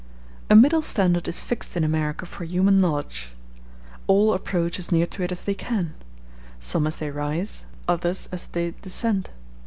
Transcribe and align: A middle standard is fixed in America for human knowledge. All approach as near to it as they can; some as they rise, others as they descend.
A 0.49 0.55
middle 0.55 0.81
standard 0.81 1.27
is 1.27 1.39
fixed 1.39 1.77
in 1.77 1.83
America 1.83 2.25
for 2.25 2.43
human 2.43 2.81
knowledge. 2.81 3.33
All 4.07 4.33
approach 4.33 4.79
as 4.79 4.91
near 4.91 5.05
to 5.05 5.21
it 5.21 5.31
as 5.31 5.43
they 5.43 5.53
can; 5.53 5.93
some 6.59 6.87
as 6.87 6.95
they 6.97 7.11
rise, 7.11 7.65
others 7.87 8.27
as 8.31 8.47
they 8.47 8.71
descend. 8.81 9.29